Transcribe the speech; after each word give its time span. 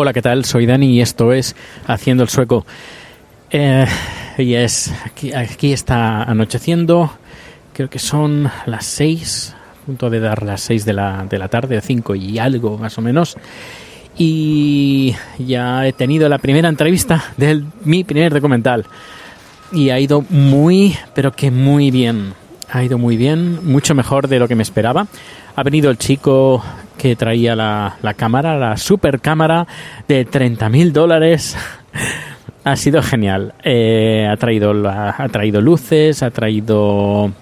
Hola, 0.00 0.12
¿qué 0.12 0.22
tal? 0.22 0.44
Soy 0.44 0.64
Dani 0.64 0.94
y 0.94 1.00
esto 1.00 1.32
es 1.32 1.56
Haciendo 1.88 2.22
el 2.22 2.28
Sueco. 2.28 2.64
Eh, 3.50 3.84
y 4.38 4.54
es 4.54 4.92
aquí, 5.34 5.72
está 5.72 6.22
anocheciendo, 6.22 7.10
creo 7.72 7.90
que 7.90 7.98
son 7.98 8.48
las 8.66 8.86
6, 8.86 9.56
a 9.56 9.86
punto 9.86 10.08
de 10.08 10.20
dar 10.20 10.44
las 10.44 10.60
6 10.60 10.84
de 10.84 10.92
la, 10.92 11.26
de 11.28 11.36
la 11.36 11.48
tarde, 11.48 11.80
5 11.80 12.14
y 12.14 12.38
algo 12.38 12.78
más 12.78 12.96
o 12.96 13.00
menos. 13.00 13.36
Y 14.16 15.16
ya 15.36 15.84
he 15.84 15.92
tenido 15.92 16.28
la 16.28 16.38
primera 16.38 16.68
entrevista 16.68 17.32
de 17.36 17.64
mi 17.82 18.04
primer 18.04 18.32
documental. 18.32 18.86
Y 19.72 19.90
ha 19.90 19.98
ido 19.98 20.24
muy, 20.30 20.96
pero 21.12 21.32
que 21.32 21.50
muy 21.50 21.90
bien. 21.90 22.34
Ha 22.70 22.84
ido 22.84 22.98
muy 22.98 23.16
bien, 23.16 23.66
mucho 23.66 23.96
mejor 23.96 24.28
de 24.28 24.38
lo 24.38 24.46
que 24.46 24.54
me 24.54 24.62
esperaba. 24.62 25.08
Ha 25.56 25.62
venido 25.64 25.90
el 25.90 25.98
chico 25.98 26.62
que 26.98 27.16
traía 27.16 27.56
la, 27.56 27.96
la 28.02 28.12
cámara, 28.14 28.58
la 28.58 28.76
super 28.76 29.20
cámara 29.20 29.66
de 30.06 30.26
30 30.26 30.68
mil 30.68 30.92
dólares. 30.92 31.56
ha 32.64 32.76
sido 32.76 33.02
genial. 33.02 33.54
Eh, 33.64 34.28
ha, 34.30 34.36
traído 34.36 34.72
ha 34.86 35.28
traído 35.28 35.60
luces, 35.60 36.22
ha 36.22 36.30
traído 36.30 37.32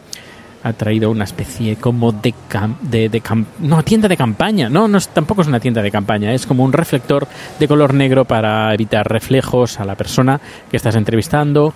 ha 0.63 0.73
traído 0.73 1.11
una 1.13 1.23
especie 1.23 1.77
como 1.77 2.11
de, 2.11 2.35
cam, 2.49 2.77
de, 2.81 3.09
de 3.09 3.21
cam, 3.21 3.47
no 3.61 3.85
tienda 3.85 4.09
de 4.09 4.17
campaña 4.17 4.69
no, 4.69 4.89
no 4.89 4.99
es, 4.99 5.09
tampoco 5.11 5.43
es 5.43 5.47
una 5.47 5.61
tienda 5.61 5.81
de 5.81 5.93
campaña 5.93 6.33
es 6.33 6.45
como 6.45 6.65
un 6.65 6.73
reflector 6.73 7.29
de 7.61 7.69
color 7.69 7.95
negro 7.95 8.25
para 8.25 8.75
evitar 8.75 9.09
reflejos 9.09 9.79
a 9.79 9.85
la 9.85 9.95
persona 9.95 10.41
que 10.69 10.77
estás 10.77 10.97
entrevistando 10.97 11.73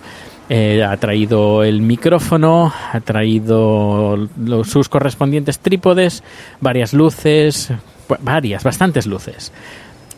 eh, 0.53 0.83
ha 0.83 0.97
traído 0.97 1.63
el 1.63 1.81
micrófono 1.81 2.73
ha 2.91 2.99
traído 2.99 4.27
los, 4.37 4.67
sus 4.67 4.89
correspondientes 4.89 5.59
trípodes 5.59 6.23
varias 6.59 6.93
luces 6.93 7.71
varias 8.19 8.61
bastantes 8.61 9.05
luces 9.05 9.53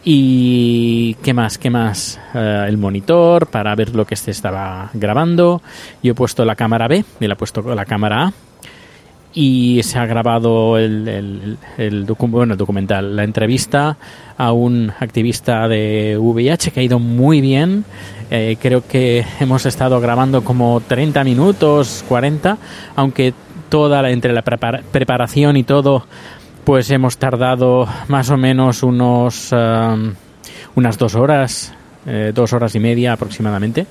y 0.04 1.14
qué 1.24 1.34
más, 1.34 1.58
qué 1.58 1.70
más, 1.70 2.20
uh, 2.34 2.66
el 2.68 2.78
monitor 2.78 3.48
para 3.48 3.74
ver 3.76 3.96
lo 3.96 4.06
que 4.06 4.18
se 4.18 4.32
estaba 4.32 4.90
grabando. 4.94 5.62
Yo 6.02 6.12
he 6.12 6.14
puesto 6.14 6.44
la 6.44 6.56
cámara 6.56 6.90
B, 6.90 7.06
le 7.22 7.26
he 7.26 7.36
puesto 7.38 7.62
la 7.74 7.86
cámara 7.86 8.26
A 8.26 8.34
y 9.34 9.82
se 9.84 10.00
ha 10.00 10.06
grabado 10.06 10.78
el, 10.78 11.08
el, 11.08 11.58
el, 11.78 12.06
bueno, 12.28 12.54
el, 12.54 12.58
documental, 12.58 13.16
la 13.16 13.24
entrevista 13.24 13.98
a 14.38 14.52
un 14.52 14.92
activista 15.00 15.68
de 15.68 16.18
VIH 16.20 16.72
que 16.72 16.80
ha 16.80 16.84
ido 16.84 17.00
muy 17.00 17.42
bien. 17.42 17.86
Eh, 18.32 18.58
creo 18.62 18.86
que 18.88 19.26
hemos 19.40 19.66
estado 19.66 20.00
grabando 20.00 20.44
como 20.44 20.82
30 20.82 21.24
minutos, 21.24 22.04
40, 22.08 22.58
aunque 22.96 23.34
toda 23.70 24.02
la, 24.02 24.12
entre 24.12 24.34
la 24.34 24.44
prepara 24.44 24.82
preparación 24.92 25.58
y 25.58 25.64
todo 25.64 26.06
pues 26.64 26.90
hemos 26.92 27.18
tardado 27.18 27.88
más 28.08 28.30
o 28.30 28.38
menos 28.38 28.84
unos 28.84 29.52
um, 29.52 30.14
unas 30.76 30.98
dos 30.98 31.16
horas, 31.16 31.74
eh, 32.06 32.32
dos 32.34 32.54
horas 32.54 32.76
y 32.76 32.80
media 32.80 33.14
aproximadamente. 33.14 33.86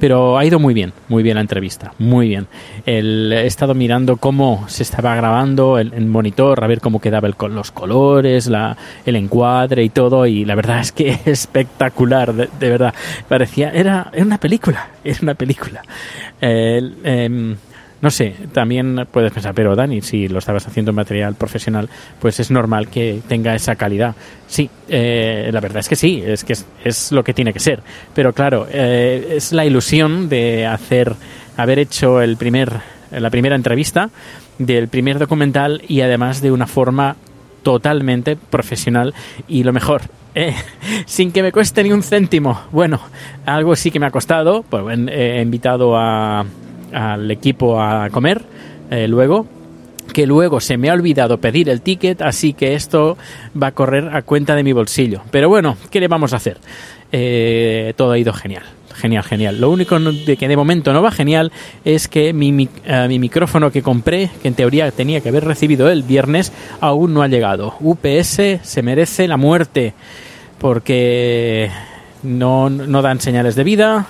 Pero 0.00 0.38
ha 0.38 0.44
ido 0.46 0.58
muy 0.58 0.72
bien, 0.72 0.94
muy 1.08 1.22
bien 1.22 1.34
la 1.34 1.42
entrevista, 1.42 1.92
muy 1.98 2.28
bien. 2.28 2.46
El, 2.86 3.30
he 3.32 3.46
estado 3.46 3.74
mirando 3.74 4.16
cómo 4.16 4.64
se 4.66 4.82
estaba 4.82 5.14
grabando 5.14 5.78
el, 5.78 6.06
monitor, 6.06 6.64
a 6.64 6.66
ver 6.66 6.80
cómo 6.80 7.00
quedaba 7.00 7.28
el, 7.28 7.34
los 7.50 7.70
colores, 7.70 8.46
la, 8.46 8.76
el 9.04 9.16
encuadre 9.16 9.84
y 9.84 9.90
todo, 9.90 10.26
y 10.26 10.46
la 10.46 10.54
verdad 10.54 10.80
es 10.80 10.92
que 10.92 11.10
es 11.10 11.26
espectacular, 11.26 12.32
de, 12.32 12.68
verdad. 12.70 12.94
Parecía, 13.28 13.70
era, 13.70 14.10
era, 14.12 14.24
una 14.24 14.38
película, 14.38 14.88
era 15.04 15.18
una 15.20 15.34
película. 15.34 15.82
El, 16.40 16.96
eh, 17.04 17.54
no 18.02 18.10
sé, 18.10 18.34
también 18.52 19.06
puedes 19.10 19.32
pensar, 19.32 19.54
pero 19.54 19.76
Dani, 19.76 20.00
si 20.00 20.26
lo 20.28 20.38
estabas 20.38 20.66
haciendo 20.66 20.90
en 20.90 20.96
material 20.96 21.34
profesional, 21.34 21.88
pues 22.18 22.40
es 22.40 22.50
normal 22.50 22.88
que 22.88 23.20
tenga 23.28 23.54
esa 23.54 23.76
calidad. 23.76 24.14
Sí, 24.46 24.70
eh, 24.88 25.50
la 25.52 25.60
verdad 25.60 25.80
es 25.80 25.88
que 25.88 25.96
sí, 25.96 26.22
es 26.24 26.44
que 26.44 26.54
es, 26.54 26.66
es, 26.82 27.12
lo 27.12 27.22
que 27.22 27.34
tiene 27.34 27.52
que 27.52 27.60
ser. 27.60 27.82
Pero 28.14 28.32
claro, 28.32 28.66
eh, 28.70 29.34
es 29.36 29.52
la 29.52 29.66
ilusión 29.66 30.30
de 30.30 30.66
hacer, 30.66 31.14
haber 31.58 31.78
hecho 31.78 32.22
el 32.22 32.38
primer, 32.38 32.72
la 33.10 33.28
primera 33.28 33.54
entrevista 33.54 34.08
del 34.58 34.88
primer 34.88 35.18
documental 35.18 35.82
y 35.86 36.00
además 36.00 36.40
de 36.40 36.52
una 36.52 36.66
forma 36.66 37.16
totalmente 37.62 38.36
profesional 38.36 39.12
y 39.46 39.62
lo 39.62 39.74
mejor, 39.74 40.02
eh, 40.34 40.54
sin 41.06 41.32
que 41.32 41.42
me 41.42 41.52
cueste 41.52 41.82
ni 41.82 41.92
un 41.92 42.02
céntimo. 42.02 42.62
Bueno, 42.72 42.98
algo 43.44 43.76
sí 43.76 43.90
que 43.90 44.00
me 44.00 44.06
ha 44.06 44.10
costado, 44.10 44.62
pues 44.62 44.98
he 45.10 45.42
invitado 45.42 45.98
a 45.98 46.46
al 46.92 47.30
equipo 47.30 47.80
a 47.80 48.08
comer 48.10 48.42
eh, 48.90 49.06
luego 49.08 49.46
que 50.12 50.26
luego 50.26 50.60
se 50.60 50.76
me 50.76 50.90
ha 50.90 50.94
olvidado 50.94 51.38
pedir 51.38 51.68
el 51.68 51.82
ticket, 51.82 52.20
así 52.22 52.52
que 52.52 52.74
esto 52.74 53.16
va 53.60 53.68
a 53.68 53.72
correr 53.72 54.08
a 54.12 54.22
cuenta 54.22 54.56
de 54.56 54.64
mi 54.64 54.72
bolsillo. 54.72 55.22
Pero 55.30 55.48
bueno, 55.48 55.76
¿qué 55.90 56.00
le 56.00 56.08
vamos 56.08 56.32
a 56.32 56.36
hacer? 56.36 56.58
Eh, 57.12 57.94
todo 57.96 58.12
ha 58.12 58.18
ido 58.18 58.32
genial. 58.32 58.64
Genial, 58.94 59.22
genial. 59.22 59.60
Lo 59.60 59.70
único 59.70 59.98
de 59.98 60.36
que 60.36 60.48
de 60.48 60.56
momento 60.56 60.92
no 60.92 61.00
va 61.00 61.10
genial 61.10 61.52
es 61.84 62.08
que 62.08 62.32
mi, 62.32 62.52
mi, 62.52 62.64
uh, 62.64 63.08
mi, 63.08 63.18
micrófono 63.18 63.70
que 63.70 63.82
compré, 63.82 64.30
que 64.42 64.48
en 64.48 64.54
teoría 64.54 64.90
tenía 64.90 65.20
que 65.20 65.30
haber 65.30 65.44
recibido 65.44 65.88
el 65.88 66.02
viernes, 66.02 66.52
aún 66.80 67.14
no 67.14 67.22
ha 67.22 67.28
llegado. 67.28 67.76
UPS 67.80 68.60
se 68.62 68.82
merece 68.82 69.26
la 69.26 69.38
muerte 69.38 69.94
porque 70.58 71.70
no, 72.22 72.68
no 72.68 73.00
dan 73.00 73.20
señales 73.20 73.54
de 73.54 73.64
vida. 73.64 74.06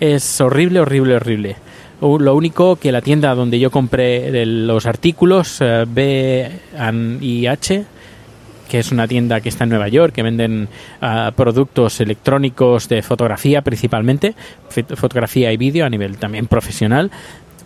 Es 0.00 0.40
horrible, 0.40 0.80
horrible, 0.80 1.14
horrible. 1.14 1.56
Lo 2.04 2.34
único 2.34 2.76
que 2.76 2.92
la 2.92 3.00
tienda 3.00 3.34
donde 3.34 3.58
yo 3.58 3.70
compré 3.70 4.44
los 4.44 4.84
artículos, 4.84 5.56
eh, 5.62 5.86
B&H, 5.88 7.84
que 8.68 8.78
es 8.78 8.92
una 8.92 9.08
tienda 9.08 9.40
que 9.40 9.48
está 9.48 9.64
en 9.64 9.70
Nueva 9.70 9.88
York, 9.88 10.12
que 10.12 10.22
venden 10.22 10.68
uh, 11.00 11.32
productos 11.32 12.00
electrónicos 12.00 12.90
de 12.90 13.00
fotografía 13.00 13.62
principalmente, 13.62 14.34
fotografía 14.96 15.50
y 15.52 15.56
vídeo 15.56 15.86
a 15.86 15.88
nivel 15.88 16.18
también 16.18 16.46
profesional, 16.46 17.10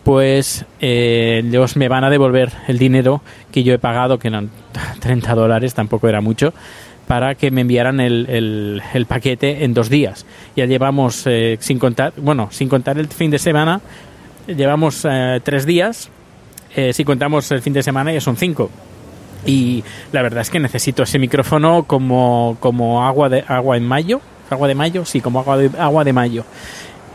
pues 0.05 0.65
eh, 0.81 1.43
ellos 1.45 1.77
me 1.77 1.89
van 1.89 2.05
a 2.05 2.11
devolver 2.11 2.53
el 2.69 2.79
dinero 2.79 3.23
que 3.51 3.65
yo 3.65 3.75
he 3.75 3.79
pagado, 3.79 4.19
que 4.19 4.29
eran 4.29 4.51
30 5.01 5.35
dólares, 5.35 5.75
tampoco 5.75 6.09
era 6.09 6.21
mucho, 6.21 6.55
para 7.09 7.35
que 7.35 7.51
me 7.51 7.63
enviaran 7.63 8.01
el, 8.01 8.27
el, 8.29 8.83
el 8.95 9.07
paquete 9.07 9.65
en 9.65 9.75
dos 9.75 9.89
días. 9.89 10.27
Ya 10.55 10.67
llevamos, 10.67 11.25
eh, 11.27 11.57
sin 11.61 11.79
contar, 11.79 12.13
bueno, 12.19 12.49
sin 12.53 12.69
contar 12.69 12.99
el 12.99 13.09
fin 13.09 13.31
de 13.31 13.39
semana, 13.39 13.81
llevamos 14.49 15.05
eh, 15.09 15.41
tres 15.43 15.67
días. 15.67 16.11
Eh, 16.75 16.93
si 16.93 17.05
contamos 17.05 17.51
el 17.51 17.63
fin 17.63 17.73
de 17.73 17.83
semana 17.83 18.13
ya 18.13 18.21
son 18.21 18.37
cinco. 18.37 18.71
Y 19.47 19.85
la 20.13 20.23
verdad 20.23 20.41
es 20.41 20.51
que 20.51 20.59
necesito 20.59 21.03
ese 21.03 21.19
micrófono 21.19 21.85
como, 21.85 22.57
como 22.61 23.07
agua, 23.07 23.29
de, 23.29 23.45
agua 23.47 23.77
en 23.77 23.87
mayo. 23.87 24.21
¿Agua 24.51 24.69
de 24.69 24.75
mayo? 24.75 25.05
Sí, 25.05 25.21
como 25.21 25.41
agua 25.41 25.57
de, 25.57 25.71
agua 25.79 26.05
de 26.05 26.13
mayo. 26.13 26.45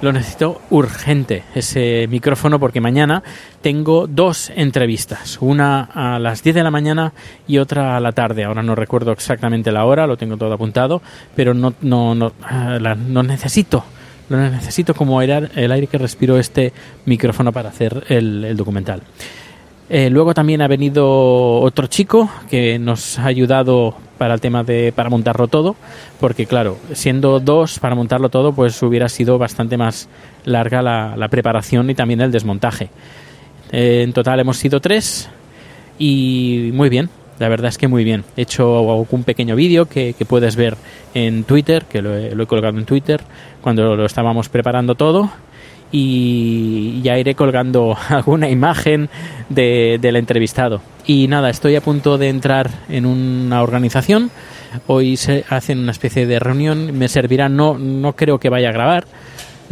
Lo 0.02 0.12
necesito 0.12 0.62
urgente, 0.70 1.44
ese 1.56 2.08
micrófono, 2.10 2.60
porque 2.60 2.82
mañana 2.82 3.24
tengo 3.62 4.06
dos 4.06 4.52
entrevistas. 4.54 5.38
Una 5.40 5.84
a 5.84 6.20
las 6.20 6.44
10 6.44 6.56
de 6.56 6.64
la 6.64 6.72
mañana 6.72 7.14
y 7.48 7.58
otra 7.58 7.96
a 7.96 8.00
la 8.02 8.12
tarde. 8.12 8.44
Ahora 8.44 8.64
no 8.64 8.76
recuerdo 8.76 9.14
exactamente 9.14 9.72
la 9.72 9.86
hora, 9.86 10.06
lo 10.06 10.18
tengo 10.18 10.36
todo 10.36 10.54
apuntado, 10.54 11.02
pero 11.36 11.54
no, 11.54 11.74
no, 11.82 12.16
no, 12.16 12.34
la, 12.80 12.96
no 12.96 13.24
necesito 13.24 13.86
lo 14.30 14.38
necesito 14.38 14.94
como 14.94 15.22
era 15.22 15.50
el 15.56 15.72
aire 15.72 15.88
que 15.88 15.98
respiro 15.98 16.38
este 16.38 16.74
micrófono 17.06 17.52
para 17.52 17.70
hacer 17.70 18.06
el, 18.10 18.56
documental. 18.56 19.02
Eh, 19.90 20.10
luego 20.10 20.34
también 20.34 20.62
ha 20.62 20.68
venido 20.68 21.60
otro 21.60 21.88
chico 21.88 22.30
que 22.50 22.80
nos 22.80 23.20
ha 23.20 23.26
ayudado 23.26 23.96
para 24.18 24.34
el 24.34 24.42
tema 24.42 24.64
de 24.64 24.94
para 24.96 25.10
montarlo 25.10 25.48
todo, 25.48 25.76
porque 26.20 26.46
claro, 26.46 26.78
siendo 26.94 27.40
dos 27.40 27.80
para 27.80 27.96
montarlo 27.96 28.30
todo, 28.30 28.54
pues 28.54 28.82
hubiera 28.82 29.10
sido 29.10 29.38
bastante 29.38 29.78
más 29.78 30.08
larga 30.46 30.82
la, 30.82 31.28
preparación 31.28 31.90
y 31.90 31.96
también 31.96 32.22
el 32.22 32.32
desmontaje. 32.32 32.90
Eh, 33.72 34.04
en 34.04 34.14
total 34.14 34.40
hemos 34.40 34.58
sido 34.58 34.80
tres 34.80 35.30
y 36.00 36.72
muy 36.74 36.90
bien, 36.90 37.10
la 37.40 37.50
verdad 37.50 37.70
es 37.70 37.78
que 37.78 37.88
muy 37.88 38.04
bien. 38.04 38.24
He 38.38 38.44
hecho 38.44 38.82
un 38.82 39.24
pequeño 39.24 39.56
vídeo 39.56 39.86
que, 39.88 40.16
puedes 40.28 40.56
ver 40.56 40.78
en 41.14 41.44
Twitter, 41.44 41.86
que 41.86 42.02
lo 42.02 42.16
he, 42.16 42.46
colgado 42.46 42.78
en 42.78 42.86
Twitter 42.86 43.22
cuando 43.62 43.96
lo 43.96 44.06
estábamos 44.06 44.50
preparando 44.50 44.96
todo. 44.96 45.32
Y 45.92 47.02
ya 47.04 47.20
iré 47.20 47.36
colgando 47.36 47.96
alguna 48.10 48.50
imagen 48.50 49.10
de, 49.50 50.00
del 50.02 50.16
entrevistado. 50.16 50.82
Y 51.06 51.28
nada, 51.28 51.50
estoy 51.50 51.76
a 51.76 51.82
punto 51.82 52.18
de 52.18 52.30
entrar 52.30 52.70
en 52.90 53.06
una 53.06 53.62
organización. 53.62 54.32
Hoy 54.88 55.18
se 55.18 55.46
hacen 55.50 55.80
una 55.80 55.92
especie 55.92 56.26
de 56.26 56.40
reunión. 56.40 56.98
Me 56.98 57.08
servirá, 57.08 57.50
no, 57.50 57.78
no 57.78 58.14
creo 58.14 58.40
que 58.40 58.50
vaya 58.50 58.70
a 58.70 58.74
grabar, 58.74 59.06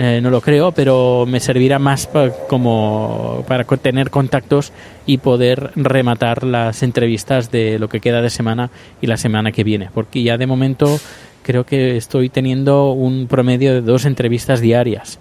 eh, 0.04 0.20
no 0.20 0.32
lo 0.32 0.42
creo, 0.42 0.72
pero 0.72 1.28
me 1.28 1.40
servirá 1.40 1.78
más 1.78 2.10
como 2.48 3.46
para 3.48 3.66
tener 3.66 4.10
contactos 4.10 4.74
y 5.06 5.20
poder 5.20 5.70
rematar 5.76 6.44
las 6.44 6.82
entrevistas 6.82 7.52
de 7.52 7.78
lo 7.78 7.88
que 7.88 8.00
queda 8.00 8.20
de 8.24 8.32
semana 8.32 8.72
y 9.00 9.06
la 9.06 9.18
semana 9.18 9.52
que 9.52 9.64
viene, 9.64 9.92
porque 9.94 10.24
ya 10.24 10.40
de 10.40 10.48
momento 10.48 11.00
creo 11.44 11.68
que 11.68 11.98
estoy 11.98 12.30
teniendo 12.30 12.94
un 12.94 13.28
promedio 13.28 13.76
de 13.76 13.82
dos 13.82 14.06
entrevistas 14.06 14.60
diarias. 14.60 15.20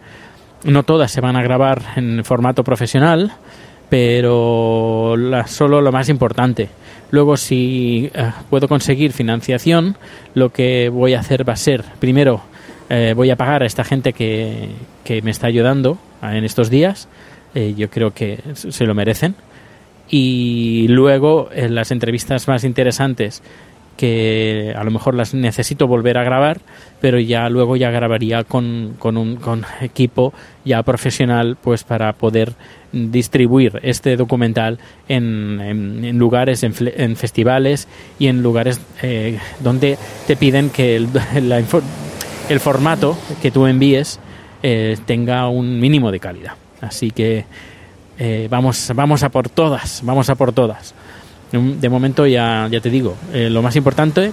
No 0.64 0.82
todas 0.82 1.12
se 1.12 1.20
van 1.20 1.36
a 1.36 1.42
grabar 1.42 1.82
en 1.96 2.24
formato 2.24 2.64
profesional, 2.64 3.32
pero 3.90 5.14
solo 5.46 5.82
lo 5.82 5.92
más 5.92 6.08
importante. 6.08 6.70
Luego, 7.10 7.36
si 7.36 8.10
eh, 8.14 8.32
puedo 8.48 8.66
conseguir 8.66 9.12
financiación, 9.12 9.98
lo 10.32 10.48
que 10.48 10.88
voy 10.88 11.12
a 11.12 11.20
hacer 11.20 11.46
va 11.46 11.52
a 11.52 11.56
ser, 11.56 11.84
primero, 11.98 12.40
eh, 12.90 13.14
voy 13.14 13.30
a 13.30 13.36
pagar 13.36 13.62
a 13.62 13.66
esta 13.66 13.84
gente 13.84 14.12
que, 14.12 14.68
me 15.22 15.30
está 15.30 15.46
ayudando 15.46 15.96
en 16.22 16.44
estos 16.44 16.70
días. 16.70 17.08
Eh, 17.54 17.74
yo 17.76 17.88
creo 17.88 18.12
que 18.12 18.40
se 18.54 18.84
lo 18.84 18.94
merecen. 18.94 19.36
Y 20.08 20.88
luego, 20.88 21.50
en 21.52 21.76
las 21.76 21.92
entrevistas 21.92 22.48
más 22.48 22.64
interesantes, 22.64 23.42
que 23.96 24.72
a 24.76 24.82
lo 24.82 24.90
mejor 24.90 25.14
las 25.14 25.34
necesito 25.34 25.86
volver 25.86 26.16
a 26.18 26.24
grabar, 26.24 26.60
pero 27.00 27.20
ya 27.20 27.48
luego 27.48 27.76
ya 27.76 27.90
grabaría 27.90 28.44
con, 28.44 28.96
con 28.98 29.16
un 29.16 29.36
con 29.36 29.64
equipo 29.82 30.32
ya 30.64 30.82
profesional 30.82 31.58
pues 31.60 31.84
para 31.84 32.14
poder 32.14 32.54
distribuir 32.92 33.78
este 33.82 34.16
documental 34.16 34.78
en, 35.06 35.60
en, 35.60 36.18
lugares, 36.18 36.62
en, 36.62 36.72
en, 36.96 37.14
festivales 37.14 37.88
y 38.18 38.28
en 38.28 38.42
lugares 38.42 38.80
eh, 39.02 39.38
donde 39.62 39.98
te 40.26 40.34
piden 40.34 40.70
que 40.70 40.96
el, 40.96 41.08
la, 41.42 41.58
el 42.50 42.58
formato 42.58 43.16
que 43.40 43.50
tú 43.50 43.66
envíes 43.66 44.18
eh, 44.62 44.98
tenga 45.06 45.48
un 45.48 45.78
mínimo 45.78 46.10
de 46.10 46.18
calidad. 46.18 46.54
Así 46.80 47.12
que 47.12 47.44
eh, 48.18 48.48
vamos, 48.50 48.90
vamos 48.94 49.22
a 49.22 49.28
por 49.28 49.48
todas, 49.48 50.00
vamos 50.04 50.28
a 50.28 50.34
por 50.34 50.52
todas. 50.52 50.94
De 51.52 51.88
momento 51.88 52.26
ya, 52.26 52.68
ya 52.70 52.80
te 52.80 52.90
digo, 52.90 53.16
eh, 53.32 53.48
lo 53.50 53.62
más 53.62 53.76
importante 53.76 54.32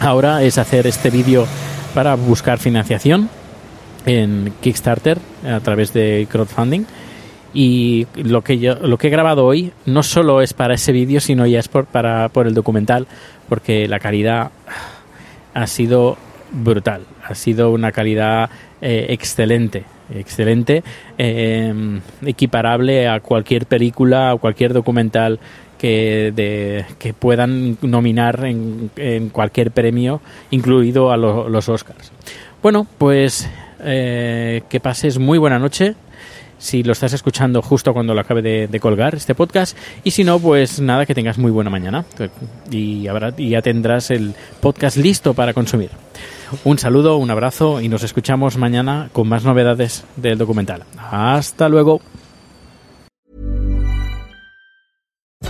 ahora 0.00 0.42
es 0.42 0.58
hacer 0.58 0.86
este 0.86 1.10
vídeo 1.10 1.46
para 1.94 2.16
buscar 2.16 2.58
financiación 2.58 3.28
en 4.04 4.52
Kickstarter 4.60 5.18
a 5.48 5.60
través 5.60 5.92
de 5.92 6.26
crowdfunding 6.30 6.84
y 7.54 8.06
lo 8.14 8.42
que 8.42 8.58
yo 8.58 8.74
lo 8.74 8.98
que 8.98 9.08
he 9.08 9.10
grabado 9.10 9.44
hoy 9.44 9.72
no 9.86 10.02
solo 10.02 10.42
es 10.42 10.52
para 10.52 10.74
ese 10.74 10.92
vídeo 10.92 11.18
sino 11.18 11.46
ya 11.46 11.58
es 11.58 11.66
por, 11.66 11.86
para 11.86 12.28
por 12.28 12.46
el 12.46 12.54
documental 12.54 13.06
porque 13.48 13.88
la 13.88 13.98
calidad 13.98 14.50
ha 15.54 15.66
sido 15.66 16.18
brutal. 16.50 17.02
Ha 17.24 17.34
sido 17.34 17.70
una 17.70 17.92
calidad 17.92 18.50
eh, 18.80 19.06
excelente, 19.10 19.84
excelente, 20.14 20.82
eh, 21.16 22.00
equiparable 22.24 23.08
a 23.08 23.20
cualquier 23.20 23.66
película 23.66 24.34
o 24.34 24.38
cualquier 24.38 24.72
documental 24.72 25.38
que, 25.78 26.32
de, 26.34 26.84
que 26.98 27.14
puedan 27.14 27.78
nominar 27.82 28.44
en, 28.44 28.90
en, 28.96 29.28
cualquier 29.30 29.70
premio, 29.70 30.20
incluido 30.50 31.12
a 31.12 31.16
los 31.16 31.68
Oscars. 31.68 32.12
Bueno, 32.62 32.86
pues 32.98 33.48
eh, 33.80 34.62
que 34.68 34.80
pases 34.80 35.18
muy 35.18 35.38
buena 35.38 35.58
noche 35.58 35.94
si 36.58 36.82
lo 36.82 36.92
estás 36.92 37.12
escuchando 37.12 37.62
justo 37.62 37.92
cuando 37.92 38.14
lo 38.14 38.20
acabe 38.20 38.42
de, 38.66 38.80
colgar 38.80 39.14
este 39.14 39.34
podcast. 39.34 39.76
Y 40.02 40.10
si 40.10 40.24
no, 40.24 40.40
pues 40.40 40.80
nada, 40.80 41.06
que 41.06 41.14
tengas 41.14 41.38
muy 41.38 41.52
buena 41.52 41.70
mañana. 41.70 42.04
Y, 42.70 43.06
y 43.36 43.48
ya 43.50 43.62
tendrás 43.62 44.10
el 44.10 44.34
podcast 44.60 44.96
listo 44.96 45.34
para 45.34 45.54
consumir. 45.54 45.90
Un 46.64 46.78
saludo, 46.78 47.16
un 47.16 47.30
abrazo 47.30 47.80
y 47.80 47.88
nos 47.88 48.02
escuchamos 48.02 48.56
mañana 48.56 49.10
con 49.12 49.28
más 49.28 49.44
novedades 49.44 50.04
del 50.16 50.38
documental. 50.38 50.84
Hasta 51.10 51.68
luego. 51.68 52.00